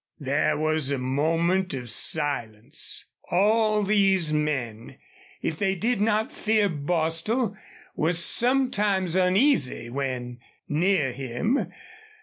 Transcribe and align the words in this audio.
There 0.19 0.57
was 0.57 0.89
a 0.89 0.97
moment 0.97 1.75
of 1.75 1.87
silence. 1.87 3.05
All 3.29 3.83
these 3.83 4.33
men, 4.33 4.97
if 5.43 5.59
they 5.59 5.75
did 5.75 6.01
not 6.01 6.31
fear 6.31 6.67
Bostil, 6.69 7.55
were 7.95 8.11
sometimes 8.13 9.15
uneasy 9.15 9.91
when 9.91 10.39
near 10.67 11.11
him. 11.11 11.71